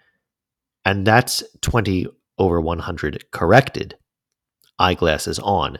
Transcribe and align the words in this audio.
And 0.83 1.05
that's 1.05 1.43
20 1.61 2.07
over 2.39 2.59
100 2.59 3.29
corrected. 3.31 3.95
Eyeglasses 4.79 5.37
on. 5.37 5.77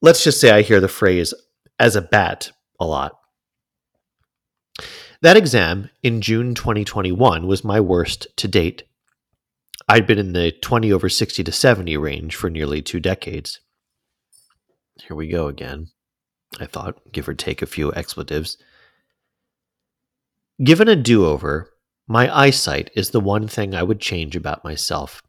Let's 0.00 0.24
just 0.24 0.40
say 0.40 0.50
I 0.50 0.62
hear 0.62 0.80
the 0.80 0.88
phrase 0.88 1.34
as 1.78 1.94
a 1.94 2.00
bat 2.00 2.52
a 2.80 2.86
lot. 2.86 3.18
That 5.20 5.36
exam 5.36 5.90
in 6.02 6.22
June 6.22 6.54
2021 6.54 7.46
was 7.46 7.62
my 7.62 7.80
worst 7.80 8.26
to 8.38 8.48
date. 8.48 8.84
I'd 9.88 10.06
been 10.06 10.18
in 10.18 10.32
the 10.32 10.52
20 10.52 10.92
over 10.92 11.08
60 11.08 11.44
to 11.44 11.52
70 11.52 11.96
range 11.96 12.34
for 12.34 12.50
nearly 12.50 12.82
two 12.82 12.98
decades. 12.98 13.60
Here 15.00 15.16
we 15.16 15.28
go 15.28 15.46
again, 15.46 15.88
I 16.58 16.66
thought, 16.66 17.12
give 17.12 17.28
or 17.28 17.34
take 17.34 17.62
a 17.62 17.66
few 17.66 17.92
expletives. 17.92 18.58
Given 20.62 20.88
a 20.88 20.96
do 20.96 21.26
over, 21.26 21.70
my 22.08 22.34
eyesight 22.34 22.90
is 22.96 23.10
the 23.10 23.20
one 23.20 23.46
thing 23.46 23.74
I 23.74 23.82
would 23.82 24.00
change 24.00 24.34
about 24.34 24.64
myself. 24.64 25.22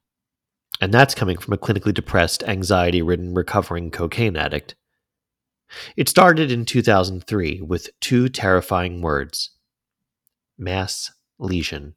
And 0.79 0.93
that's 0.93 1.15
coming 1.15 1.37
from 1.37 1.53
a 1.53 1.57
clinically 1.57 1.93
depressed, 1.93 2.43
anxiety 2.43 3.01
ridden, 3.01 3.33
recovering 3.33 3.91
cocaine 3.91 4.37
addict. 4.37 4.75
It 5.95 6.07
started 6.07 6.51
in 6.51 6.65
2003 6.65 7.61
with 7.61 7.89
two 7.99 8.29
terrifying 8.29 9.01
words 9.01 9.51
mass 10.57 11.11
lesion. 11.37 11.96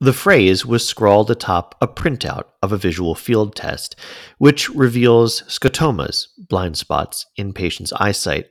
The 0.00 0.12
phrase 0.12 0.64
was 0.64 0.86
scrawled 0.86 1.28
atop 1.28 1.74
a 1.80 1.88
printout 1.88 2.44
of 2.62 2.70
a 2.70 2.78
visual 2.78 3.16
field 3.16 3.56
test, 3.56 3.96
which 4.38 4.68
reveals 4.70 5.42
scotomas, 5.42 6.28
blind 6.38 6.76
spots, 6.78 7.26
in 7.36 7.52
patients' 7.52 7.92
eyesight. 7.94 8.46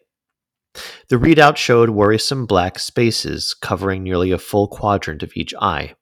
The 1.07 1.15
readout 1.15 1.55
showed 1.55 1.91
worrisome 1.91 2.45
black 2.45 2.79
spaces 2.79 3.53
covering 3.53 4.03
nearly 4.03 4.31
a 4.31 4.37
full 4.37 4.67
quadrant 4.67 5.23
of 5.23 5.31
each 5.35 5.53
eye. 5.61 5.95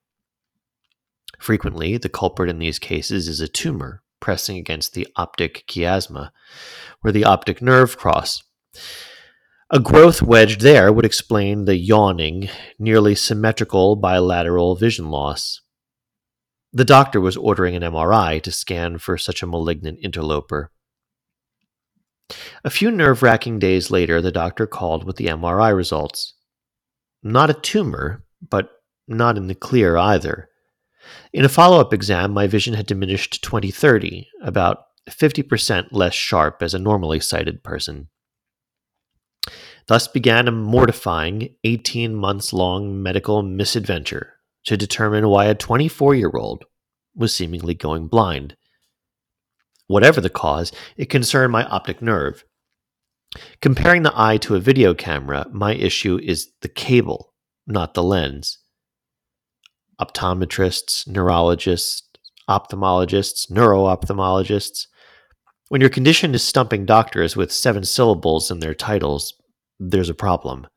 Frequently, 1.40 1.98
the 1.98 2.10
culprit 2.10 2.50
in 2.50 2.58
these 2.58 2.80
cases 2.80 3.28
is 3.28 3.40
a 3.40 3.48
tumor 3.48 4.02
pressing 4.20 4.58
against 4.58 4.94
the 4.94 5.08
optic 5.16 5.66
chiasma, 5.68 6.32
where 7.02 7.14
the 7.14 7.24
optic 7.24 7.62
nerve 7.62 7.98
cross. 7.98 8.42
A 9.72 9.80
growth 9.80 10.22
wedged 10.22 10.62
there 10.62 10.94
would 10.94 11.06
explain 11.06 11.66
the 11.66 11.76
yawning, 11.76 12.50
nearly 12.78 13.16
symmetrical 13.16 13.96
bilateral 13.96 14.76
vision 14.76 15.10
loss. 15.10 15.62
The 16.72 16.86
doctor 16.86 17.20
was 17.20 17.36
ordering 17.36 17.76
an 17.76 17.82
MRI 17.82 18.44
to 18.44 18.52
scan 18.52 19.00
for 19.00 19.18
such 19.18 19.42
a 19.42 19.48
malignant 19.48 19.98
interloper. 20.04 20.72
A 22.64 22.70
few 22.70 22.92
nerve 22.92 23.24
wracking 23.24 23.58
days 23.58 23.90
later, 23.90 24.22
the 24.22 24.32
doctor 24.32 24.68
called 24.68 25.04
with 25.04 25.16
the 25.16 25.28
MRI 25.28 25.76
results. 25.76 26.36
Not 27.24 27.50
a 27.50 27.56
tumor, 27.56 28.24
but 28.48 28.70
not 29.08 29.36
in 29.36 29.48
the 29.48 29.56
clear 29.56 29.98
either. 29.98 30.50
In 31.34 31.44
a 31.44 31.50
follow 31.50 31.80
up 31.80 31.92
exam, 31.92 32.32
my 32.34 32.46
vision 32.46 32.76
had 32.76 32.86
diminished 32.86 33.34
to 33.34 33.42
2030, 33.42 34.28
about 34.44 34.78
50% 35.10 35.88
less 35.92 36.14
sharp 36.14 36.62
as 36.62 36.76
a 36.76 36.80
normally 36.80 37.20
sighted 37.20 37.64
person. 37.64 38.10
Thus 39.88 40.08
began 40.08 40.48
a 40.48 40.52
mortifying 40.52 41.56
18 41.64 42.16
months 42.16 42.54
long 42.54 43.02
medical 43.04 43.44
misadventure 43.44 44.34
to 44.66 44.78
determine 44.78 45.28
why 45.28 45.46
a 45.46 45.56
24 45.56 46.16
year 46.16 46.32
old 46.36 46.66
was 47.16 47.36
seemingly 47.36 47.76
going 47.76 48.08
blind. 48.08 48.56
Whatever 49.88 50.20
the 50.20 50.30
cause, 50.30 50.72
it 50.98 51.10
concerned 51.10 51.52
my 51.52 51.66
optic 51.66 52.02
nerve. 52.02 52.44
Comparing 53.62 54.04
the 54.04 54.14
eye 54.16 54.38
to 54.38 54.56
a 54.56 54.60
video 54.60 54.94
camera, 54.94 55.46
my 55.52 55.74
issue 55.76 56.20
is 56.24 56.52
the 56.62 56.68
cable, 56.68 57.34
not 57.68 57.94
the 57.94 58.04
lens. 58.04 58.58
Optometrists, 60.02 61.08
neurologists, 61.08 62.04
ophthalmologists, 62.50 63.52
neuro-ophthalmologists. 63.52 64.88
When 65.70 65.82
your 65.82 65.90
condition 65.90 66.34
is 66.34 66.44
stumping 66.44 66.86
doctors 66.86 67.36
with 67.36 67.52
seven 67.52 67.84
syllables 67.84 68.50
in 68.50 68.60
their 68.60 68.74
titles, 68.74 69.34
there's 69.80 70.10
a 70.10 70.16
problem. 70.16 70.68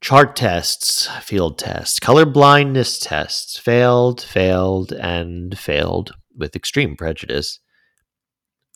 Chart 0.00 0.34
tests, 0.34 1.08
field 1.20 1.58
tests, 1.58 2.00
color 2.00 2.24
blindness 2.24 2.98
tests 2.98 3.58
failed, 3.58 4.22
failed, 4.22 4.92
and 4.92 5.58
failed 5.58 6.12
with 6.34 6.56
extreme 6.56 6.96
prejudice. 6.96 7.60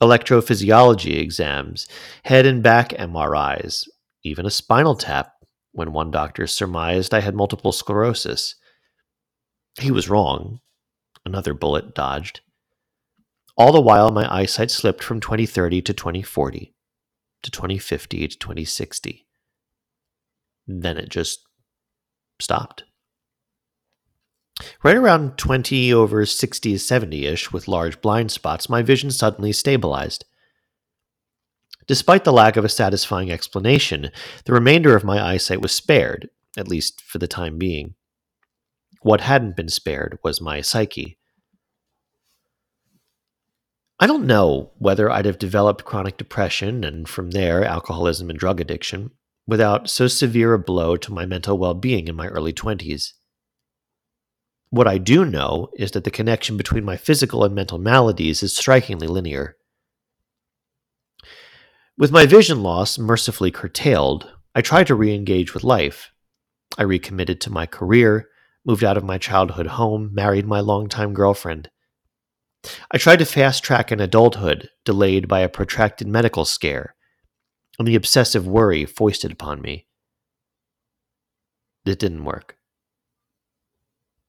Electrophysiology 0.02 1.18
exams, 1.18 1.88
head 2.24 2.44
and 2.44 2.62
back 2.62 2.90
MRIs, 2.90 3.88
even 4.22 4.44
a 4.44 4.50
spinal 4.50 4.96
tap 4.96 5.32
when 5.72 5.92
one 5.92 6.10
doctor 6.10 6.46
surmised 6.46 7.14
I 7.14 7.20
had 7.20 7.34
multiple 7.34 7.72
sclerosis. 7.72 8.54
He 9.80 9.90
was 9.90 10.10
wrong. 10.10 10.60
Another 11.24 11.54
bullet 11.54 11.94
dodged. 11.94 12.42
All 13.56 13.72
the 13.72 13.80
while, 13.80 14.10
my 14.10 14.30
eyesight 14.30 14.70
slipped 14.70 15.02
from 15.02 15.20
2030 15.20 15.80
to 15.82 15.94
2040 15.94 16.74
to 17.44 17.50
2050 17.50 18.28
to 18.28 18.38
2060. 18.38 19.26
Then 20.66 20.98
it 20.98 21.08
just 21.08 21.46
stopped. 22.40 22.84
Right 24.82 24.96
around 24.96 25.36
20 25.36 25.92
over 25.92 26.24
60 26.24 26.78
70 26.78 27.26
ish, 27.26 27.52
with 27.52 27.68
large 27.68 28.00
blind 28.00 28.30
spots, 28.30 28.68
my 28.68 28.82
vision 28.82 29.10
suddenly 29.10 29.52
stabilized. 29.52 30.24
Despite 31.86 32.24
the 32.24 32.32
lack 32.32 32.56
of 32.56 32.64
a 32.64 32.68
satisfying 32.68 33.30
explanation, 33.30 34.10
the 34.44 34.54
remainder 34.54 34.96
of 34.96 35.04
my 35.04 35.22
eyesight 35.22 35.60
was 35.60 35.72
spared, 35.72 36.30
at 36.56 36.68
least 36.68 37.02
for 37.02 37.18
the 37.18 37.28
time 37.28 37.58
being. 37.58 37.94
What 39.02 39.20
hadn't 39.20 39.56
been 39.56 39.68
spared 39.68 40.18
was 40.22 40.40
my 40.40 40.62
psyche. 40.62 41.18
I 44.00 44.06
don't 44.06 44.26
know 44.26 44.72
whether 44.78 45.08
I'd 45.10 45.24
have 45.24 45.38
developed 45.38 45.84
chronic 45.84 46.16
depression 46.16 46.82
and 46.82 47.08
from 47.08 47.30
there 47.30 47.64
alcoholism 47.64 48.28
and 48.28 48.38
drug 48.38 48.60
addiction 48.60 49.12
without 49.46 49.88
so 49.88 50.08
severe 50.08 50.52
a 50.54 50.58
blow 50.58 50.96
to 50.96 51.12
my 51.12 51.26
mental 51.26 51.56
well 51.56 51.74
being 51.74 52.08
in 52.08 52.16
my 52.16 52.26
early 52.26 52.52
20s. 52.52 53.12
What 54.70 54.88
I 54.88 54.98
do 54.98 55.24
know 55.24 55.68
is 55.76 55.92
that 55.92 56.02
the 56.02 56.10
connection 56.10 56.56
between 56.56 56.84
my 56.84 56.96
physical 56.96 57.44
and 57.44 57.54
mental 57.54 57.78
maladies 57.78 58.42
is 58.42 58.56
strikingly 58.56 59.06
linear. 59.06 59.56
With 61.96 62.10
my 62.10 62.26
vision 62.26 62.64
loss 62.64 62.98
mercifully 62.98 63.52
curtailed, 63.52 64.28
I 64.52 64.62
tried 64.62 64.88
to 64.88 64.96
re 64.96 65.14
engage 65.14 65.54
with 65.54 65.62
life. 65.62 66.10
I 66.76 66.82
recommitted 66.82 67.40
to 67.42 67.52
my 67.52 67.66
career, 67.66 68.28
moved 68.66 68.82
out 68.82 68.96
of 68.96 69.04
my 69.04 69.18
childhood 69.18 69.68
home, 69.68 70.10
married 70.12 70.46
my 70.46 70.58
longtime 70.58 71.14
girlfriend. 71.14 71.70
I 72.90 72.98
tried 72.98 73.18
to 73.18 73.24
fast 73.26 73.62
track 73.62 73.90
an 73.90 74.00
adulthood 74.00 74.70
delayed 74.84 75.28
by 75.28 75.40
a 75.40 75.48
protracted 75.48 76.08
medical 76.08 76.44
scare 76.44 76.94
and 77.78 77.88
the 77.88 77.96
obsessive 77.96 78.46
worry 78.46 78.84
foisted 78.84 79.32
upon 79.32 79.60
me. 79.60 79.86
It 81.84 81.98
didn't 81.98 82.24
work. 82.24 82.56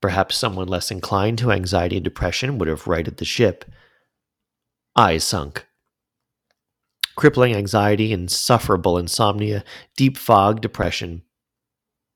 Perhaps 0.00 0.36
someone 0.36 0.68
less 0.68 0.90
inclined 0.90 1.38
to 1.38 1.52
anxiety 1.52 1.96
and 1.96 2.04
depression 2.04 2.58
would 2.58 2.68
have 2.68 2.86
righted 2.86 3.16
the 3.16 3.24
ship. 3.24 3.64
I 4.94 5.18
sunk. 5.18 5.66
crippling 7.16 7.54
anxiety, 7.54 8.12
insufferable 8.12 8.98
insomnia, 8.98 9.64
deep 9.96 10.18
fog, 10.18 10.60
depression. 10.60 11.22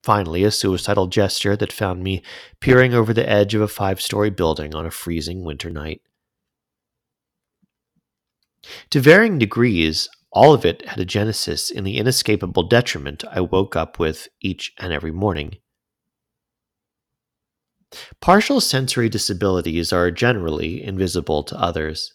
Finally, 0.03 0.45
a 0.45 0.51
suicidal 0.51 1.07
gesture 1.07 1.57
that 1.57 1.73
found 1.73 2.03
me 2.03 2.23
peering 2.61 2.95
over 2.95 3.13
the 3.13 3.29
edge 3.29 3.55
of 3.55 3.63
a 3.63 3.69
five 3.69 4.01
story 4.01 4.31
building 4.31 4.75
on 4.75 4.87
a 4.87 4.91
freezing 4.91 5.43
winter 5.43 5.71
night. 5.71 6.03
To 8.91 9.01
varying 9.01 9.39
degrees, 9.39 10.09
all 10.33 10.53
of 10.53 10.65
it 10.65 10.87
had 10.87 11.01
a 11.01 11.05
genesis 11.05 11.71
in 11.71 11.85
the 11.85 11.99
inescapable 11.99 12.63
detriment 12.63 13.25
I 13.31 13.41
woke 13.41 13.75
up 13.75 13.99
with 13.99 14.29
each 14.41 14.73
and 14.79 14.93
every 14.93 15.11
morning. 15.11 15.57
Partial 18.21 18.61
sensory 18.61 19.09
disabilities 19.09 19.93
are 19.93 20.11
generally 20.11 20.83
invisible 20.83 21.43
to 21.45 21.61
others. 21.61 22.15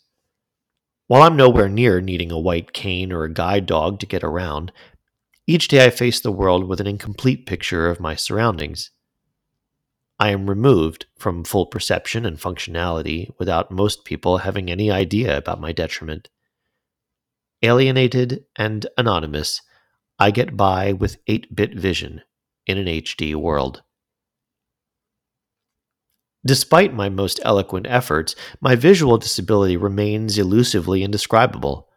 While 1.08 1.22
I'm 1.22 1.36
nowhere 1.36 1.70
near 1.70 2.00
needing 2.00 2.32
a 2.32 2.40
white 2.40 2.74
cane 2.74 3.12
or 3.12 3.24
a 3.24 3.34
guide 3.34 3.66
dog 3.66 4.00
to 4.00 4.06
get 4.06 4.24
around, 4.24 4.72
each 5.46 5.68
day 5.68 5.86
I 5.86 5.90
face 5.90 6.20
the 6.20 6.32
world 6.32 6.68
with 6.68 6.80
an 6.80 6.88
incomplete 6.88 7.46
picture 7.46 7.90
of 7.90 8.00
my 8.00 8.16
surroundings. 8.16 8.92
I 10.18 10.30
am 10.30 10.50
removed 10.50 11.06
from 11.18 11.44
full 11.44 11.66
perception 11.66 12.26
and 12.26 12.40
functionality 12.40 13.30
without 13.38 13.70
most 13.70 14.06
people 14.06 14.40
having 14.40 14.72
any 14.72 14.90
idea 14.90 15.38
about 15.38 15.60
my 15.60 15.74
detriment. 15.74 16.30
Alienated 17.66 18.46
and 18.56 18.86
anonymous, 18.96 19.60
I 20.20 20.30
get 20.30 20.56
by 20.56 20.94
with 20.94 21.18
8 21.26 21.56
bit 21.56 21.74
vision 21.74 22.22
in 22.68 22.78
an 22.78 22.86
HD 22.86 23.34
world. 23.34 23.82
Despite 26.46 26.94
my 26.94 27.10
most 27.10 27.40
eloquent 27.42 27.88
efforts, 27.90 28.36
my 28.62 28.76
visual 28.76 29.18
disability 29.18 29.78
remains 29.78 30.38
elusively 30.38 31.02
indescribable. 31.02 31.90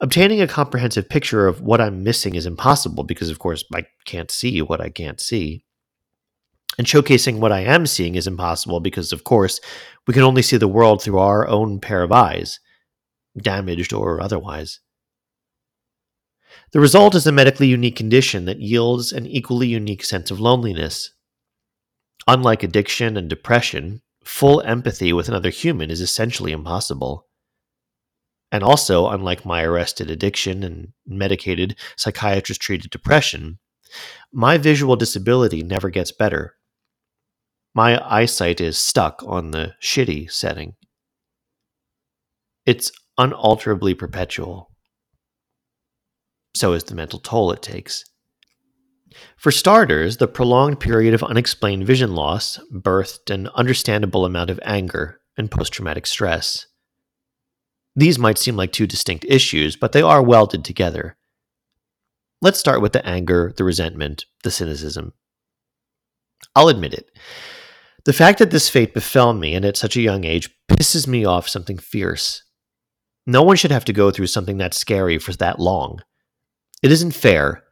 Obtaining 0.00 0.40
a 0.40 0.48
comprehensive 0.48 1.10
picture 1.10 1.46
of 1.46 1.60
what 1.60 1.82
I'm 1.82 2.02
missing 2.02 2.34
is 2.34 2.46
impossible 2.46 3.04
because, 3.04 3.28
of 3.28 3.38
course, 3.38 3.66
I 3.74 3.84
can't 4.06 4.30
see 4.30 4.62
what 4.62 4.80
I 4.80 4.88
can't 4.88 5.20
see. 5.20 5.62
And 6.78 6.86
showcasing 6.86 7.38
what 7.38 7.52
I 7.52 7.60
am 7.60 7.84
seeing 7.84 8.14
is 8.14 8.26
impossible 8.26 8.80
because, 8.80 9.12
of 9.12 9.24
course, 9.24 9.60
we 10.06 10.14
can 10.14 10.22
only 10.22 10.40
see 10.40 10.56
the 10.56 10.66
world 10.66 11.02
through 11.02 11.18
our 11.18 11.46
own 11.46 11.80
pair 11.80 12.02
of 12.02 12.12
eyes, 12.12 12.60
damaged 13.38 13.92
or 13.92 14.20
otherwise. 14.20 14.80
The 16.72 16.80
result 16.80 17.14
is 17.14 17.26
a 17.26 17.32
medically 17.32 17.66
unique 17.66 17.96
condition 17.96 18.44
that 18.44 18.60
yields 18.60 19.12
an 19.12 19.26
equally 19.26 19.68
unique 19.68 20.04
sense 20.04 20.30
of 20.30 20.40
loneliness. 20.40 21.12
Unlike 22.26 22.62
addiction 22.62 23.16
and 23.16 23.28
depression, 23.28 24.02
full 24.24 24.60
empathy 24.62 25.12
with 25.12 25.28
another 25.28 25.50
human 25.50 25.90
is 25.90 26.00
essentially 26.00 26.52
impossible. 26.52 27.26
And 28.50 28.62
also, 28.62 29.08
unlike 29.08 29.44
my 29.44 29.62
arrested 29.62 30.10
addiction 30.10 30.62
and 30.62 30.92
medicated 31.06 31.76
psychiatrist 31.96 32.60
treated 32.60 32.90
depression, 32.90 33.58
my 34.32 34.58
visual 34.58 34.96
disability 34.96 35.62
never 35.62 35.90
gets 35.90 36.12
better. 36.12 36.54
My 37.74 38.02
eyesight 38.04 38.60
is 38.60 38.78
stuck 38.78 39.22
on 39.26 39.50
the 39.50 39.74
shitty 39.82 40.30
setting. 40.30 40.74
It's 42.66 42.90
unalterably 43.18 43.94
perpetual. 43.94 44.70
So 46.54 46.72
is 46.72 46.84
the 46.84 46.94
mental 46.94 47.18
toll 47.18 47.52
it 47.52 47.62
takes. 47.62 48.04
For 49.36 49.50
starters, 49.50 50.16
the 50.18 50.28
prolonged 50.28 50.80
period 50.80 51.14
of 51.14 51.22
unexplained 51.22 51.86
vision 51.86 52.14
loss 52.14 52.58
birthed 52.72 53.32
an 53.32 53.48
understandable 53.54 54.24
amount 54.24 54.50
of 54.50 54.60
anger 54.62 55.20
and 55.36 55.50
post 55.50 55.72
traumatic 55.72 56.06
stress. 56.06 56.66
These 57.96 58.18
might 58.18 58.38
seem 58.38 58.56
like 58.56 58.72
two 58.72 58.86
distinct 58.86 59.24
issues, 59.28 59.76
but 59.76 59.92
they 59.92 60.02
are 60.02 60.22
welded 60.22 60.64
together. 60.64 61.16
Let's 62.40 62.60
start 62.60 62.80
with 62.80 62.92
the 62.92 63.04
anger, 63.04 63.52
the 63.56 63.64
resentment, 63.64 64.24
the 64.44 64.50
cynicism. 64.50 65.14
I'll 66.54 66.68
admit 66.68 66.94
it. 66.94 67.10
The 68.04 68.12
fact 68.12 68.38
that 68.38 68.50
this 68.50 68.68
fate 68.68 68.94
befell 68.94 69.32
me 69.32 69.54
and 69.54 69.64
at 69.64 69.76
such 69.76 69.96
a 69.96 70.00
young 70.00 70.24
age 70.24 70.48
pisses 70.70 71.06
me 71.06 71.24
off 71.24 71.48
something 71.48 71.78
fierce. 71.78 72.44
No 73.28 73.42
one 73.42 73.56
should 73.56 73.70
have 73.70 73.84
to 73.84 73.92
go 73.92 74.10
through 74.10 74.28
something 74.28 74.56
that 74.56 74.72
scary 74.72 75.18
for 75.18 75.34
that 75.34 75.60
long. 75.60 76.00
It 76.82 76.90
isn't 76.90 77.10
fair, 77.10 77.62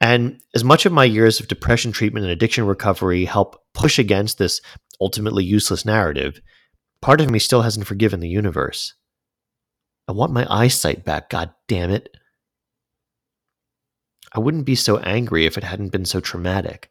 and 0.00 0.40
as 0.56 0.64
much 0.64 0.86
of 0.86 0.92
my 0.92 1.04
years 1.04 1.38
of 1.38 1.46
depression 1.46 1.92
treatment 1.92 2.24
and 2.24 2.32
addiction 2.32 2.66
recovery 2.66 3.24
help 3.24 3.62
push 3.74 4.00
against 4.00 4.38
this 4.38 4.60
ultimately 5.00 5.44
useless 5.44 5.84
narrative, 5.84 6.40
part 7.00 7.20
of 7.20 7.30
me 7.30 7.38
still 7.38 7.62
hasn't 7.62 7.86
forgiven 7.86 8.18
the 8.18 8.28
universe. 8.28 8.94
I 10.08 10.12
want 10.12 10.32
my 10.32 10.48
eyesight 10.50 11.04
back, 11.04 11.30
god 11.30 11.54
damn 11.68 11.90
it. 11.90 12.08
I 14.34 14.40
wouldn't 14.40 14.66
be 14.66 14.74
so 14.74 14.98
angry 14.98 15.46
if 15.46 15.56
it 15.56 15.62
hadn't 15.62 15.92
been 15.92 16.06
so 16.06 16.18
traumatic. 16.18 16.90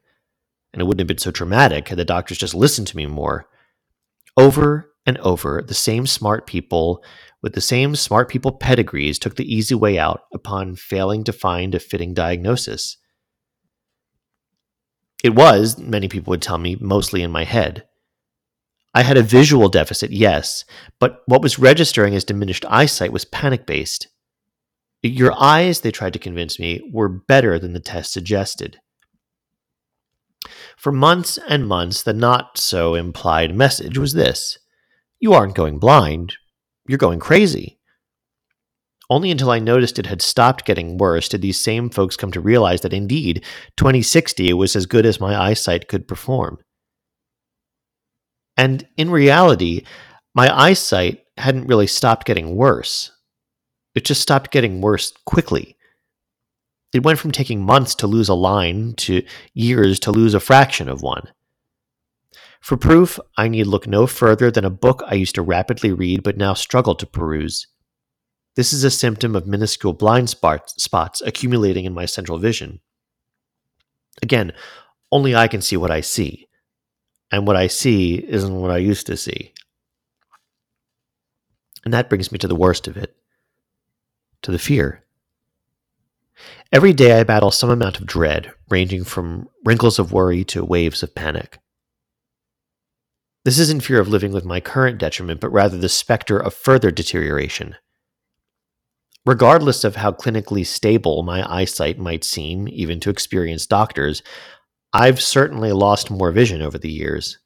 And 0.71 0.81
it 0.81 0.85
wouldn't 0.85 1.01
have 1.01 1.07
been 1.07 1.17
so 1.17 1.31
traumatic 1.31 1.89
had 1.89 1.97
the 1.97 2.05
doctors 2.05 2.37
just 2.37 2.55
listened 2.55 2.87
to 2.87 2.97
me 2.97 3.05
more. 3.05 3.49
Over 4.37 4.93
and 5.05 5.17
over, 5.17 5.61
the 5.61 5.73
same 5.73 6.07
smart 6.07 6.47
people 6.47 7.03
with 7.43 7.53
the 7.53 7.61
same 7.61 7.95
smart 7.95 8.29
people 8.29 8.53
pedigrees 8.53 9.19
took 9.19 9.35
the 9.35 9.53
easy 9.53 9.75
way 9.75 9.99
out 9.99 10.21
upon 10.33 10.77
failing 10.77 11.25
to 11.25 11.33
find 11.33 11.75
a 11.75 11.79
fitting 11.79 12.13
diagnosis. 12.13 12.97
It 15.23 15.35
was, 15.35 15.77
many 15.77 16.07
people 16.07 16.31
would 16.31 16.41
tell 16.41 16.57
me, 16.57 16.77
mostly 16.79 17.21
in 17.21 17.31
my 17.31 17.43
head. 17.43 17.83
I 18.95 19.03
had 19.03 19.17
a 19.17 19.23
visual 19.23 19.67
deficit, 19.67 20.11
yes, 20.11 20.63
but 20.99 21.21
what 21.25 21.41
was 21.41 21.59
registering 21.59 22.15
as 22.15 22.23
diminished 22.23 22.65
eyesight 22.69 23.11
was 23.11 23.25
panic 23.25 23.65
based. 23.65 24.07
Your 25.01 25.33
eyes, 25.37 25.81
they 25.81 25.91
tried 25.91 26.13
to 26.13 26.19
convince 26.19 26.59
me, 26.59 26.81
were 26.93 27.09
better 27.09 27.59
than 27.59 27.73
the 27.73 27.79
test 27.81 28.13
suggested. 28.13 28.77
For 30.77 30.91
months 30.91 31.37
and 31.49 31.67
months, 31.67 32.03
the 32.03 32.13
not 32.13 32.57
so 32.57 32.95
implied 32.95 33.55
message 33.55 33.97
was 33.97 34.13
this 34.13 34.59
You 35.19 35.33
aren't 35.33 35.55
going 35.55 35.79
blind, 35.79 36.35
you're 36.87 36.97
going 36.97 37.19
crazy. 37.19 37.79
Only 39.09 39.31
until 39.31 39.51
I 39.51 39.59
noticed 39.59 39.99
it 39.99 40.05
had 40.05 40.21
stopped 40.21 40.65
getting 40.65 40.97
worse 40.97 41.27
did 41.27 41.41
these 41.41 41.59
same 41.59 41.89
folks 41.89 42.15
come 42.15 42.31
to 42.31 42.39
realize 42.39 42.81
that 42.81 42.93
indeed, 42.93 43.43
2060 43.77 44.53
was 44.53 44.75
as 44.75 44.85
good 44.85 45.05
as 45.05 45.19
my 45.19 45.35
eyesight 45.35 45.87
could 45.87 46.07
perform. 46.07 46.57
And 48.57 48.87
in 48.97 49.09
reality, 49.09 49.83
my 50.33 50.55
eyesight 50.55 51.25
hadn't 51.37 51.67
really 51.67 51.87
stopped 51.87 52.25
getting 52.25 52.55
worse. 52.55 53.11
It 53.95 54.05
just 54.05 54.21
stopped 54.21 54.51
getting 54.51 54.81
worse 54.81 55.11
quickly. 55.25 55.77
It 56.93 57.03
went 57.03 57.19
from 57.19 57.31
taking 57.31 57.61
months 57.61 57.95
to 57.95 58.07
lose 58.07 58.29
a 58.29 58.35
line 58.35 58.93
to 58.97 59.23
years 59.53 59.99
to 60.01 60.11
lose 60.11 60.33
a 60.33 60.39
fraction 60.39 60.89
of 60.89 61.01
one. 61.01 61.27
For 62.63 62.77
proof, 62.77 63.19
I 63.35 63.49
need 63.49 63.67
look 63.67 63.87
no 63.87 64.07
further 64.07 64.49
than 64.49 64.63
a 64.63 64.69
book 64.69 65.03
I 65.05 65.15
used 65.15 65.35
to 65.35 65.41
rapidly 65.41 65.91
read 65.91 66.23
but 66.23 66.37
now 66.37 66.53
struggle 66.53 66.95
to 66.95 67.05
peruse. 67.05 67.67
This 68.55 68.71
is 68.71 68.85
a 68.85 68.89
symptom 68.89 69.35
of 69.35 69.45
minuscule 69.45 69.91
blind 69.91 70.29
spots 70.29 71.21
accumulating 71.25 71.83
in 71.83 71.93
my 71.93 72.05
central 72.05 72.37
vision. 72.37 72.79
Again, 74.21 74.53
only 75.11 75.35
I 75.35 75.49
can 75.49 75.61
see 75.61 75.75
what 75.75 75.91
I 75.91 75.99
see 75.99 76.47
and 77.33 77.45
what 77.45 77.57
I 77.57 77.67
see 77.67 78.15
isn't 78.15 78.55
what 78.55 78.71
I 78.71 78.77
used 78.77 79.07
to 79.07 79.17
see. 79.17 79.53
And 81.83 81.93
that 81.93 82.07
brings 82.07 82.31
me 82.31 82.37
to 82.37 82.47
the 82.47 82.55
worst 82.55 82.87
of 82.87 82.95
it 82.95 83.13
to 84.41 84.51
the 84.51 84.59
fear. 84.59 85.03
Every 86.71 86.93
day 86.93 87.19
I 87.19 87.25
battle 87.25 87.51
some 87.51 87.69
amount 87.69 87.99
of 87.99 88.05
dread, 88.05 88.53
ranging 88.69 89.03
from 89.03 89.49
wrinkles 89.65 89.99
of 89.99 90.13
worry 90.13 90.45
to 90.45 90.63
waves 90.63 91.03
of 91.03 91.13
panic. 91.13 91.59
This 93.45 93.59
isn't 93.59 93.83
fear 93.83 93.99
of 93.99 94.07
living 94.07 94.31
with 94.31 94.45
my 94.45 94.61
current 94.61 94.97
detriment, 94.97 95.41
but 95.41 95.51
rather 95.51 95.77
the 95.77 95.89
specter 95.89 96.37
of 96.37 96.53
further 96.53 96.91
deterioration. 96.91 97.75
Regardless 99.25 99.83
of 99.83 99.97
how 99.97 100.11
clinically 100.11 100.65
stable 100.65 101.23
my 101.23 101.45
eyesight 101.49 101.97
might 101.97 102.23
seem, 102.23 102.67
even 102.69 102.99
to 103.01 103.09
experienced 103.09 103.69
doctors, 103.69 104.21
I've 104.93 105.21
certainly 105.21 105.71
lost 105.71 106.11
more 106.11 106.31
vision 106.31 106.61
over 106.61 106.77
the 106.77 106.91
years. 106.91 107.39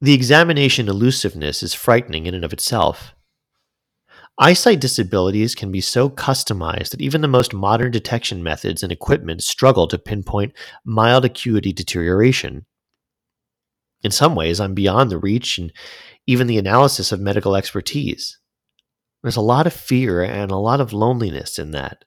The 0.00 0.12
examination 0.12 0.88
elusiveness 0.88 1.62
is 1.62 1.72
frightening 1.72 2.26
in 2.26 2.34
and 2.34 2.44
of 2.44 2.52
itself. 2.52 3.14
Eyesight 4.38 4.80
disabilities 4.80 5.54
can 5.54 5.72
be 5.72 5.80
so 5.80 6.10
customized 6.10 6.90
that 6.90 7.00
even 7.00 7.22
the 7.22 7.28
most 7.28 7.54
modern 7.54 7.90
detection 7.90 8.42
methods 8.42 8.82
and 8.82 8.92
equipment 8.92 9.42
struggle 9.42 9.88
to 9.88 9.98
pinpoint 9.98 10.52
mild 10.84 11.24
acuity 11.24 11.72
deterioration. 11.72 12.66
In 14.02 14.10
some 14.10 14.34
ways, 14.34 14.60
I'm 14.60 14.74
beyond 14.74 15.10
the 15.10 15.18
reach 15.18 15.58
and 15.58 15.72
even 16.26 16.46
the 16.46 16.58
analysis 16.58 17.12
of 17.12 17.20
medical 17.20 17.56
expertise. 17.56 18.38
There's 19.22 19.36
a 19.36 19.40
lot 19.40 19.66
of 19.66 19.72
fear 19.72 20.22
and 20.22 20.50
a 20.50 20.56
lot 20.56 20.80
of 20.80 20.92
loneliness 20.92 21.58
in 21.58 21.72
that. 21.72 22.04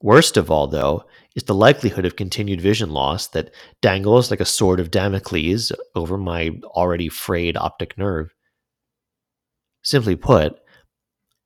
Worst 0.00 0.36
of 0.36 0.50
all, 0.50 0.68
though, 0.68 1.04
is 1.34 1.44
the 1.44 1.54
likelihood 1.54 2.06
of 2.06 2.14
continued 2.14 2.60
vision 2.60 2.90
loss 2.90 3.26
that 3.28 3.52
dangles 3.82 4.30
like 4.30 4.40
a 4.40 4.44
sword 4.44 4.78
of 4.78 4.92
Damocles 4.92 5.72
over 5.96 6.16
my 6.16 6.50
already 6.64 7.08
frayed 7.08 7.56
optic 7.56 7.98
nerve. 7.98 8.32
Simply 9.82 10.14
put, 10.14 10.60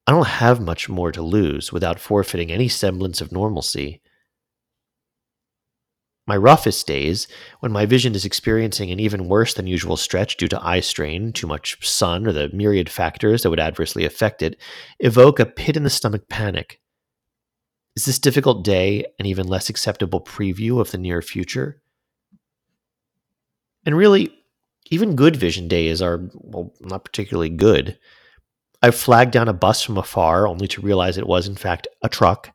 I 0.06 0.12
don't 0.12 0.26
have 0.26 0.60
much 0.60 0.88
more 0.88 1.12
to 1.12 1.22
lose 1.22 1.72
without 1.72 1.98
forfeiting 1.98 2.52
any 2.52 2.68
semblance 2.68 3.22
of 3.22 3.32
normalcy. 3.32 4.01
My 6.26 6.36
roughest 6.36 6.86
days, 6.86 7.26
when 7.60 7.72
my 7.72 7.84
vision 7.84 8.14
is 8.14 8.24
experiencing 8.24 8.92
an 8.92 9.00
even 9.00 9.26
worse 9.26 9.54
than 9.54 9.66
usual 9.66 9.96
stretch 9.96 10.36
due 10.36 10.46
to 10.48 10.64
eye 10.64 10.80
strain, 10.80 11.32
too 11.32 11.48
much 11.48 11.84
sun, 11.86 12.26
or 12.28 12.32
the 12.32 12.48
myriad 12.52 12.88
factors 12.88 13.42
that 13.42 13.50
would 13.50 13.58
adversely 13.58 14.04
affect 14.04 14.40
it, 14.40 14.56
evoke 15.00 15.40
a 15.40 15.46
pit 15.46 15.76
in 15.76 15.82
the 15.82 15.90
stomach 15.90 16.28
panic. 16.28 16.80
Is 17.96 18.04
this 18.04 18.20
difficult 18.20 18.64
day 18.64 19.04
an 19.18 19.26
even 19.26 19.48
less 19.48 19.68
acceptable 19.68 20.20
preview 20.20 20.80
of 20.80 20.92
the 20.92 20.98
near 20.98 21.22
future? 21.22 21.82
And 23.84 23.96
really, 23.96 24.32
even 24.90 25.16
good 25.16 25.34
vision 25.34 25.66
days 25.66 26.00
are, 26.00 26.30
well, 26.34 26.72
not 26.80 27.04
particularly 27.04 27.50
good. 27.50 27.98
I've 28.80 28.94
flagged 28.94 29.32
down 29.32 29.48
a 29.48 29.52
bus 29.52 29.82
from 29.82 29.98
afar 29.98 30.46
only 30.46 30.68
to 30.68 30.80
realize 30.80 31.18
it 31.18 31.26
was, 31.26 31.48
in 31.48 31.56
fact, 31.56 31.88
a 32.02 32.08
truck. 32.08 32.50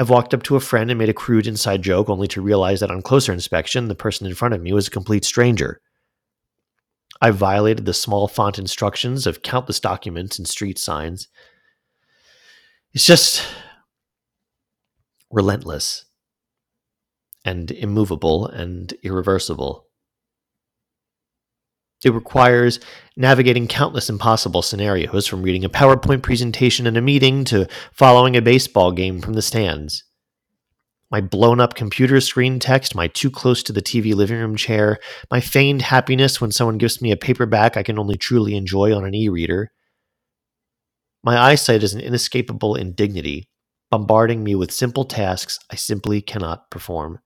I've 0.00 0.08
walked 0.08 0.32
up 0.32 0.42
to 0.44 0.56
a 0.56 0.60
friend 0.60 0.90
and 0.90 0.96
made 0.96 1.10
a 1.10 1.14
crude 1.14 1.46
inside 1.46 1.82
joke 1.82 2.08
only 2.08 2.26
to 2.28 2.40
realize 2.40 2.80
that 2.80 2.90
on 2.90 3.02
closer 3.02 3.34
inspection, 3.34 3.88
the 3.88 3.94
person 3.94 4.26
in 4.26 4.34
front 4.34 4.54
of 4.54 4.62
me 4.62 4.72
was 4.72 4.88
a 4.88 4.90
complete 4.90 5.26
stranger. 5.26 5.82
I've 7.20 7.36
violated 7.36 7.84
the 7.84 7.92
small 7.92 8.26
font 8.26 8.58
instructions 8.58 9.26
of 9.26 9.42
countless 9.42 9.78
documents 9.78 10.38
and 10.38 10.48
street 10.48 10.78
signs. 10.78 11.28
It's 12.94 13.04
just 13.04 13.46
relentless 15.30 16.06
and 17.44 17.70
immovable 17.70 18.46
and 18.46 18.94
irreversible. 19.02 19.86
It 22.02 22.14
requires 22.14 22.80
navigating 23.16 23.68
countless 23.68 24.08
impossible 24.08 24.62
scenarios, 24.62 25.26
from 25.26 25.42
reading 25.42 25.64
a 25.64 25.68
PowerPoint 25.68 26.22
presentation 26.22 26.86
in 26.86 26.96
a 26.96 27.02
meeting 27.02 27.44
to 27.46 27.66
following 27.92 28.36
a 28.36 28.42
baseball 28.42 28.92
game 28.92 29.20
from 29.20 29.34
the 29.34 29.42
stands. 29.42 30.04
My 31.10 31.20
blown 31.20 31.60
up 31.60 31.74
computer 31.74 32.20
screen 32.20 32.58
text, 32.58 32.94
my 32.94 33.08
too 33.08 33.30
close 33.30 33.62
to 33.64 33.72
the 33.72 33.82
TV 33.82 34.14
living 34.14 34.38
room 34.38 34.56
chair, 34.56 34.98
my 35.30 35.40
feigned 35.40 35.82
happiness 35.82 36.40
when 36.40 36.52
someone 36.52 36.78
gives 36.78 37.02
me 37.02 37.10
a 37.10 37.16
paperback 37.16 37.76
I 37.76 37.82
can 37.82 37.98
only 37.98 38.16
truly 38.16 38.54
enjoy 38.54 38.94
on 38.94 39.04
an 39.04 39.14
e 39.14 39.28
reader. 39.28 39.72
My 41.22 41.36
eyesight 41.36 41.82
is 41.82 41.92
an 41.92 42.00
inescapable 42.00 42.76
indignity, 42.76 43.48
bombarding 43.90 44.42
me 44.42 44.54
with 44.54 44.72
simple 44.72 45.04
tasks 45.04 45.58
I 45.68 45.74
simply 45.74 46.22
cannot 46.22 46.70
perform. 46.70 47.18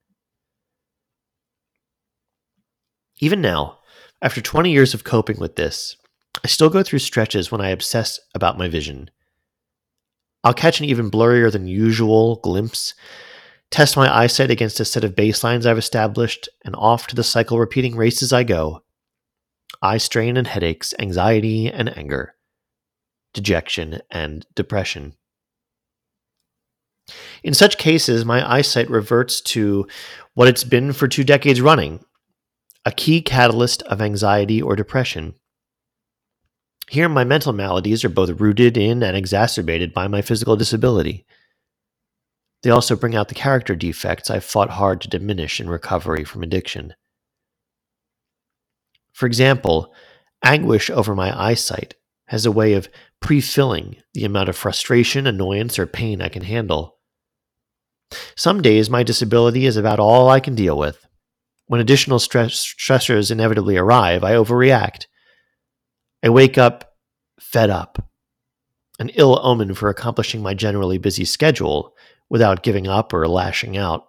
Even 3.20 3.40
now, 3.40 3.78
after 4.24 4.40
20 4.40 4.72
years 4.72 4.94
of 4.94 5.04
coping 5.04 5.38
with 5.38 5.56
this, 5.56 5.98
I 6.42 6.48
still 6.48 6.70
go 6.70 6.82
through 6.82 7.00
stretches 7.00 7.52
when 7.52 7.60
I 7.60 7.68
obsess 7.68 8.18
about 8.34 8.56
my 8.56 8.68
vision. 8.68 9.10
I'll 10.42 10.54
catch 10.54 10.80
an 10.80 10.86
even 10.86 11.10
blurrier 11.10 11.52
than 11.52 11.66
usual 11.66 12.36
glimpse, 12.36 12.94
test 13.70 13.98
my 13.98 14.22
eyesight 14.22 14.50
against 14.50 14.80
a 14.80 14.86
set 14.86 15.04
of 15.04 15.14
baselines 15.14 15.66
I've 15.66 15.76
established, 15.76 16.48
and 16.64 16.74
off 16.74 17.06
to 17.08 17.14
the 17.14 17.22
cycle 17.22 17.58
repeating 17.58 17.96
races 17.96 18.32
I 18.32 18.44
go. 18.44 18.82
Eye 19.82 19.98
strain 19.98 20.38
and 20.38 20.46
headaches, 20.46 20.94
anxiety 20.98 21.70
and 21.70 21.94
anger, 21.94 22.34
dejection 23.34 24.00
and 24.10 24.46
depression. 24.54 25.16
In 27.42 27.52
such 27.52 27.76
cases, 27.76 28.24
my 28.24 28.50
eyesight 28.50 28.88
reverts 28.88 29.42
to 29.42 29.86
what 30.32 30.48
it's 30.48 30.64
been 30.64 30.94
for 30.94 31.08
two 31.08 31.24
decades 31.24 31.60
running 31.60 32.00
a 32.84 32.92
key 32.92 33.22
catalyst 33.22 33.82
of 33.84 34.02
anxiety 34.02 34.60
or 34.60 34.76
depression. 34.76 35.34
Here, 36.90 37.08
my 37.08 37.24
mental 37.24 37.52
maladies 37.52 38.04
are 38.04 38.10
both 38.10 38.40
rooted 38.40 38.76
in 38.76 39.02
and 39.02 39.16
exacerbated 39.16 39.94
by 39.94 40.06
my 40.06 40.20
physical 40.20 40.56
disability. 40.56 41.24
They 42.62 42.70
also 42.70 42.94
bring 42.96 43.14
out 43.14 43.28
the 43.28 43.34
character 43.34 43.74
defects 43.74 44.30
I've 44.30 44.44
fought 44.44 44.70
hard 44.70 45.00
to 45.02 45.08
diminish 45.08 45.60
in 45.60 45.68
recovery 45.68 46.24
from 46.24 46.42
addiction. 46.42 46.94
For 49.12 49.26
example, 49.26 49.94
anguish 50.42 50.90
over 50.90 51.14
my 51.14 51.38
eyesight 51.38 51.94
has 52.28 52.44
a 52.44 52.52
way 52.52 52.74
of 52.74 52.88
pre 53.20 53.40
filling 53.40 53.96
the 54.12 54.24
amount 54.24 54.48
of 54.48 54.56
frustration, 54.56 55.26
annoyance, 55.26 55.78
or 55.78 55.86
pain 55.86 56.20
I 56.20 56.28
can 56.28 56.42
handle. 56.42 56.98
Some 58.36 58.60
days, 58.60 58.90
my 58.90 59.02
disability 59.02 59.66
is 59.66 59.76
about 59.76 60.00
all 60.00 60.28
I 60.28 60.40
can 60.40 60.54
deal 60.54 60.76
with. 60.76 61.06
When 61.66 61.80
additional 61.80 62.18
stress, 62.18 62.54
stressors 62.54 63.30
inevitably 63.30 63.76
arrive, 63.76 64.22
I 64.22 64.32
overreact. 64.32 65.06
I 66.22 66.28
wake 66.28 66.58
up 66.58 66.96
fed 67.40 67.70
up, 67.70 68.08
an 68.98 69.10
ill 69.10 69.38
omen 69.42 69.74
for 69.74 69.88
accomplishing 69.88 70.42
my 70.42 70.54
generally 70.54 70.98
busy 70.98 71.24
schedule 71.24 71.94
without 72.28 72.62
giving 72.62 72.86
up 72.86 73.12
or 73.12 73.26
lashing 73.28 73.76
out. 73.76 74.08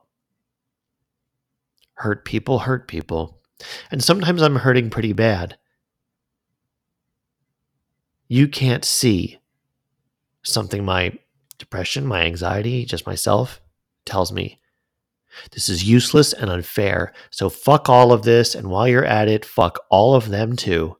Hurt 1.96 2.26
people 2.26 2.60
hurt 2.60 2.88
people, 2.88 3.42
and 3.90 4.04
sometimes 4.04 4.42
I'm 4.42 4.58
hurting 4.58 4.90
pretty 4.90 5.14
bad. 5.14 5.58
You 8.28 8.48
can't 8.48 8.84
see 8.84 9.40
something 10.44 10.84
my 10.84 11.18
depression, 11.58 12.06
my 12.06 12.24
anxiety, 12.24 12.86
just 12.86 13.08
myself 13.08 13.62
tells 14.06 14.32
me 14.32 14.60
this 15.52 15.70
is 15.70 15.84
useless 15.84 16.34
and 16.34 16.50
unfair. 16.50 17.14
So 17.30 17.50
fuck 17.50 17.90
all 17.90 18.12
of 18.12 18.24
this. 18.24 18.56
And 18.56 18.70
while 18.70 18.88
you're 18.88 19.06
at 19.06 19.28
it, 19.28 19.46
fuck 19.46 19.80
all 19.90 20.16
of 20.16 20.30
them 20.30 20.56
too. 20.56 20.98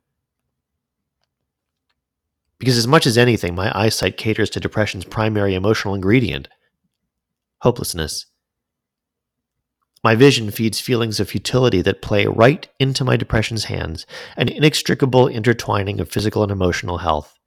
Because 2.58 2.78
as 2.78 2.88
much 2.88 3.06
as 3.06 3.18
anything, 3.18 3.54
my 3.54 3.72
eyesight 3.78 4.18
caters 4.18 4.50
to 4.52 4.60
depression's 4.60 5.06
primary 5.06 5.56
emotional 5.56 5.94
ingredient 5.94 6.48
hopelessness. 7.60 8.28
My 10.04 10.14
vision 10.14 10.52
feeds 10.52 10.80
feelings 10.80 11.20
of 11.20 11.30
futility 11.30 11.82
that 11.82 12.04
play 12.04 12.28
right 12.28 12.68
into 12.80 13.04
my 13.04 13.18
depression's 13.18 13.64
hands, 13.64 14.06
an 14.38 14.50
inextricable 14.50 15.28
intertwining 15.28 16.00
of 16.00 16.12
physical 16.12 16.44
and 16.44 16.52
emotional 16.52 17.00
health. 17.00 17.40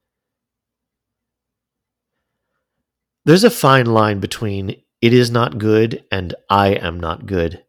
There's 3.25 3.45
a 3.45 3.50
fine 3.50 3.87
line 3.87 4.18
between 4.18 4.83
it 5.00 5.12
is 5.12 5.31
not 5.31 5.59
good, 5.59 6.05
and 6.11 6.35
I 6.50 6.69
am 6.69 6.99
not 6.99 7.26
good. 7.26 7.62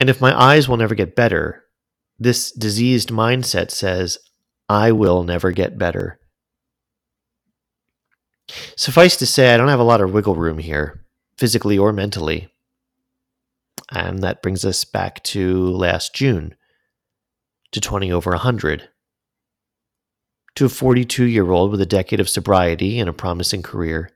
And 0.00 0.10
if 0.10 0.20
my 0.20 0.38
eyes 0.38 0.68
will 0.68 0.76
never 0.76 0.94
get 0.94 1.16
better, 1.16 1.64
this 2.18 2.50
diseased 2.50 3.10
mindset 3.10 3.70
says, 3.70 4.18
I 4.68 4.92
will 4.92 5.22
never 5.22 5.52
get 5.52 5.78
better. 5.78 6.18
Suffice 8.76 9.16
to 9.18 9.26
say, 9.26 9.54
I 9.54 9.56
don't 9.56 9.68
have 9.68 9.80
a 9.80 9.84
lot 9.84 10.00
of 10.00 10.12
wiggle 10.12 10.34
room 10.34 10.58
here, 10.58 11.04
physically 11.36 11.78
or 11.78 11.92
mentally. 11.92 12.48
And 13.90 14.22
that 14.22 14.42
brings 14.42 14.64
us 14.64 14.84
back 14.84 15.22
to 15.24 15.70
last 15.70 16.14
June, 16.14 16.54
to 17.72 17.80
20 17.80 18.10
over 18.10 18.30
100, 18.30 18.88
to 20.56 20.64
a 20.64 20.68
42 20.68 21.24
year 21.24 21.50
old 21.50 21.70
with 21.70 21.80
a 21.80 21.86
decade 21.86 22.20
of 22.20 22.28
sobriety 22.28 22.98
and 22.98 23.08
a 23.08 23.12
promising 23.12 23.62
career 23.62 24.10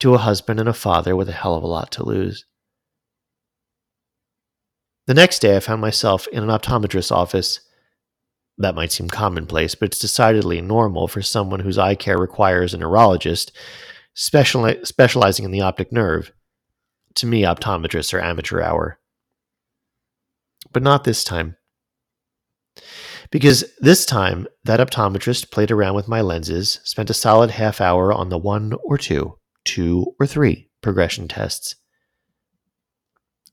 to 0.00 0.14
a 0.14 0.18
husband 0.18 0.60
and 0.60 0.68
a 0.68 0.74
father 0.74 1.16
with 1.16 1.28
a 1.28 1.32
hell 1.32 1.54
of 1.54 1.62
a 1.62 1.66
lot 1.66 1.90
to 1.92 2.04
lose. 2.04 2.44
The 5.06 5.14
next 5.14 5.38
day, 5.38 5.56
I 5.56 5.60
found 5.60 5.80
myself 5.80 6.26
in 6.28 6.42
an 6.42 6.48
optometrist's 6.48 7.12
office. 7.12 7.60
That 8.58 8.74
might 8.74 8.90
seem 8.90 9.08
commonplace, 9.08 9.74
but 9.74 9.86
it's 9.86 9.98
decidedly 9.98 10.60
normal 10.60 11.08
for 11.08 11.22
someone 11.22 11.60
whose 11.60 11.78
eye 11.78 11.94
care 11.94 12.18
requires 12.18 12.74
a 12.74 12.78
neurologist 12.78 13.52
speciali- 14.16 14.84
specializing 14.86 15.44
in 15.44 15.50
the 15.50 15.60
optic 15.60 15.92
nerve. 15.92 16.32
To 17.16 17.26
me, 17.26 17.42
optometrists 17.42 18.12
are 18.14 18.20
amateur 18.20 18.60
hour. 18.60 18.98
But 20.72 20.82
not 20.82 21.04
this 21.04 21.22
time. 21.22 21.56
Because 23.30 23.64
this 23.78 24.04
time, 24.06 24.46
that 24.64 24.80
optometrist 24.80 25.50
played 25.50 25.70
around 25.70 25.94
with 25.94 26.08
my 26.08 26.20
lenses, 26.20 26.80
spent 26.84 27.10
a 27.10 27.14
solid 27.14 27.50
half 27.50 27.80
hour 27.80 28.12
on 28.12 28.28
the 28.28 28.38
one 28.38 28.72
or 28.84 28.98
two 28.98 29.38
two, 29.66 30.14
or 30.18 30.26
three 30.26 30.68
progression 30.80 31.28
tests 31.28 31.74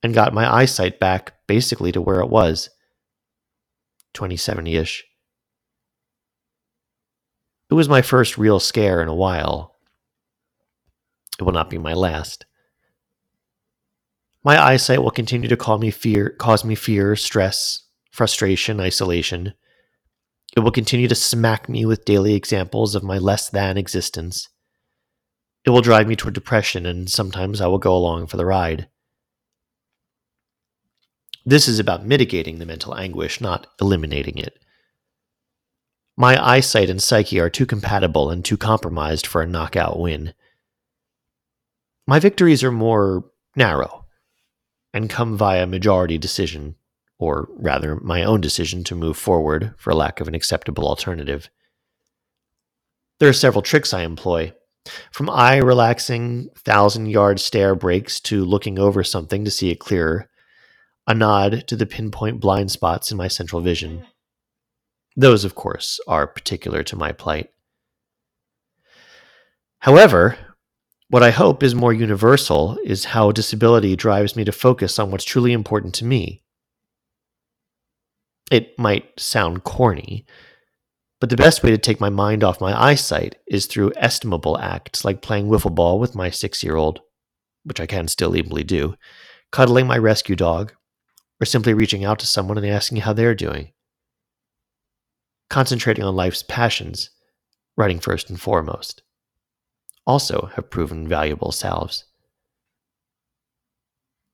and 0.04 0.14
got 0.14 0.34
my 0.34 0.54
eyesight 0.54 1.00
back 1.00 1.34
basically 1.48 1.92
to 1.92 2.02
where 2.02 2.20
it 2.20 2.30
was 2.30 2.70
2070 4.14 4.76
ish. 4.76 5.04
It 7.72 7.74
was 7.74 7.90
my 7.90 8.02
first 8.02 8.38
real 8.38 8.60
scare 8.60 9.02
in 9.02 9.08
a 9.08 9.16
while. 9.16 9.76
It 11.40 11.44
will 11.44 11.54
not 11.54 11.70
be 11.70 11.78
my 11.78 11.94
last. 11.94 12.46
My 14.44 14.62
eyesight 14.62 15.02
will 15.02 15.10
continue 15.10 15.50
to 15.50 15.58
call 15.58 15.78
me 15.80 15.90
fear, 15.90 16.30
cause 16.30 16.66
me 16.66 16.76
fear, 16.76 17.16
stress, 17.16 17.88
frustration, 18.12 18.80
isolation. 18.80 19.54
It 20.56 20.60
will 20.60 20.72
continue 20.72 21.08
to 21.08 21.16
smack 21.16 21.70
me 21.70 21.86
with 21.86 22.06
daily 22.06 22.36
examples 22.36 22.94
of 22.94 23.04
my 23.04 23.18
less 23.18 23.50
than 23.50 23.78
existence. 23.78 24.50
It 25.66 25.70
will 25.70 25.82
drive 25.82 26.08
me 26.08 26.16
toward 26.16 26.34
depression, 26.34 26.86
and 26.86 27.10
sometimes 27.10 27.62
I 27.62 27.68
will 27.68 27.78
go 27.78 27.96
along 27.96 28.28
for 28.28 28.38
the 28.38 28.46
ride. 28.46 28.88
This 31.46 31.68
is 31.68 31.80
about 31.80 32.06
mitigating 32.06 32.60
the 32.60 32.66
mental 32.66 32.96
anguish, 32.96 33.42
not 33.42 33.68
eliminating 33.80 34.38
it. 34.38 34.60
My 36.16 36.42
eyesight 36.42 36.90
and 36.90 37.02
psyche 37.02 37.40
are 37.40 37.50
too 37.50 37.66
compatible 37.66 38.30
and 38.30 38.46
too 38.46 38.58
compromised 38.58 39.26
for 39.26 39.42
a 39.42 39.48
knockout 39.48 40.00
win. 40.00 40.34
My 42.06 42.20
victories 42.20 42.64
are 42.64 42.72
more 42.72 43.26
narrow 43.56 44.06
and 44.94 45.10
come 45.10 45.38
via 45.38 45.66
majority 45.66 46.18
decision, 46.18 46.76
or 47.18 47.48
rather, 47.52 47.96
my 47.96 48.24
own 48.24 48.42
decision 48.42 48.84
to 48.84 48.96
move 48.96 49.18
forward 49.18 49.74
for 49.78 49.94
lack 49.94 50.20
of 50.20 50.28
an 50.28 50.36
acceptable 50.36 50.88
alternative. 50.88 51.50
There 53.20 53.30
are 53.30 53.34
several 53.34 53.62
tricks 53.62 53.94
I 53.94 54.04
employ, 54.04 54.54
from 55.12 55.30
eye 55.30 55.58
relaxing, 55.58 56.50
thousand 56.58 57.08
yard 57.08 57.40
stare 57.40 57.76
breaks 57.76 58.20
to 58.22 58.44
looking 58.44 58.80
over 58.80 59.04
something 59.04 59.46
to 59.46 59.52
see 59.52 59.70
it 59.70 59.80
clearer, 59.80 60.30
a 61.08 61.14
nod 61.14 61.68
to 61.68 61.76
the 61.76 61.86
pinpoint 61.86 62.40
blind 62.40 62.72
spots 62.72 63.12
in 63.12 63.18
my 63.18 63.28
central 63.28 63.62
vision. 63.62 64.06
Those, 65.16 65.44
of 65.44 65.56
course, 65.56 66.00
are 66.08 66.28
particular 66.28 66.84
to 66.84 66.96
my 66.96 67.12
plight. 67.12 67.50
However, 69.80 70.38
what 71.10 71.24
I 71.24 71.30
hope 71.30 71.62
is 71.62 71.76
more 71.76 71.94
universal 71.94 72.78
is 72.84 73.06
how 73.06 73.32
disability 73.32 73.96
drives 73.96 74.36
me 74.36 74.44
to 74.46 74.52
focus 74.52 74.98
on 74.98 75.12
what's 75.12 75.26
truly 75.26 75.54
important 75.54 75.94
to 75.96 76.06
me. 76.06 76.42
It 78.50 78.78
might 78.80 79.20
sound 79.20 79.64
corny, 79.64 80.26
but 81.24 81.30
the 81.30 81.38
best 81.38 81.64
way 81.64 81.72
to 81.72 81.78
take 81.78 82.02
my 82.02 82.10
mind 82.10 82.44
off 82.44 82.60
my 82.60 82.78
eyesight 82.78 83.38
is 83.48 83.66
through 83.66 83.94
estimable 83.96 84.58
acts 84.60 85.06
like 85.06 85.22
playing 85.22 85.48
wiffle 85.48 85.74
ball 85.74 85.98
with 85.98 86.16
my 86.16 86.30
six 86.30 86.62
year 86.62 86.76
old, 86.76 87.00
which 87.64 87.80
I 87.80 87.86
can 87.86 88.10
still 88.10 88.36
easily 88.36 88.66
do, 88.66 88.96
cuddling 89.50 89.88
my 89.88 89.98
rescue 89.98 90.36
dog, 90.36 90.74
or 91.42 91.46
simply 91.46 91.74
reaching 91.74 92.04
out 92.04 92.20
to 92.20 92.28
someone 92.28 92.58
and 92.58 92.68
asking 92.68 92.98
how 92.98 93.14
they're 93.14 93.36
doing. 93.36 93.72
Concentrating 95.50 96.04
on 96.04 96.14
life's 96.14 96.44
passions, 96.44 97.10
writing 97.78 98.02
first 98.02 98.30
and 98.30 98.38
foremost, 98.38 99.02
also 100.06 100.50
have 100.56 100.70
proven 100.70 101.08
valuable 101.08 101.54
salves. 101.54 102.04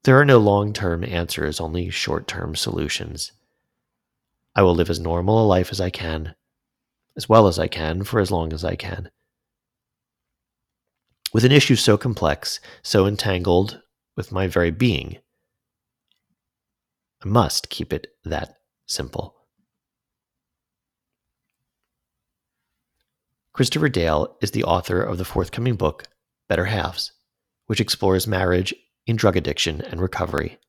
There 0.06 0.20
are 0.20 0.26
no 0.26 0.40
long 0.40 0.74
term 0.74 1.04
answers, 1.04 1.62
only 1.62 1.92
short 1.92 2.28
term 2.28 2.56
solutions. 2.56 3.32
I 4.56 4.64
will 4.64 4.74
live 4.74 4.90
as 4.90 5.00
normal 5.00 5.46
a 5.46 5.46
life 5.46 5.70
as 5.72 5.80
I 5.80 5.92
can 5.92 6.34
as 7.16 7.28
well 7.28 7.48
as 7.48 7.60
I 7.60 7.68
can 7.68 8.04
for 8.04 8.20
as 8.20 8.32
long 8.32 8.54
as 8.54 8.64
I 8.64 8.76
can. 8.76 9.10
With 11.34 11.46
an 11.46 11.52
issue 11.52 11.76
so 11.76 11.98
complex, 11.98 12.60
so 12.82 13.06
entangled 13.06 13.82
with 14.16 14.32
my 14.32 14.48
very 14.48 14.72
being, 14.72 15.18
I 17.24 17.28
must 17.28 17.70
keep 17.70 17.94
it 17.94 18.08
that 18.24 18.56
simple. 18.88 19.36
Christopher 23.54 23.90
Dale 23.90 24.38
is 24.42 24.52
the 24.52 24.64
author 24.64 25.02
of 25.02 25.18
the 25.18 25.26
forthcoming 25.26 25.76
book, 25.76 26.06
Better 26.48 26.66
Halves, 26.66 27.12
which 27.66 27.82
explores 27.82 28.26
marriage 28.26 28.74
in 29.06 29.18
drug 29.18 29.36
addiction 29.36 29.82
and 29.82 30.02
recovery. 30.02 30.60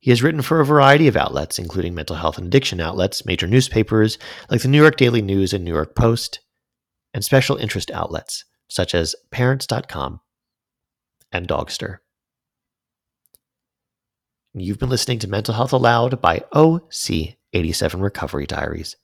He 0.00 0.10
has 0.10 0.22
written 0.22 0.42
for 0.42 0.60
a 0.60 0.64
variety 0.64 1.08
of 1.08 1.16
outlets, 1.16 1.58
including 1.58 1.94
mental 1.94 2.16
health 2.16 2.38
and 2.38 2.46
addiction 2.46 2.80
outlets, 2.80 3.26
major 3.26 3.46
newspapers 3.46 4.18
like 4.48 4.62
the 4.62 4.68
New 4.68 4.80
York 4.80 4.96
Daily 4.96 5.22
News 5.22 5.52
and 5.52 5.64
New 5.64 5.74
York 5.74 5.96
Post, 5.96 6.40
and 7.12 7.24
special 7.24 7.56
interest 7.56 7.90
outlets 7.90 8.44
such 8.68 8.94
as 8.94 9.16
Parents.com 9.30 10.20
and 11.32 11.48
Dogster. 11.48 11.98
You've 14.54 14.78
been 14.78 14.88
listening 14.88 15.18
to 15.20 15.28
Mental 15.28 15.54
Health 15.54 15.72
Aloud 15.72 16.20
by 16.20 16.40
OC87 16.52 18.00
Recovery 18.00 18.46
Diaries. 18.46 18.96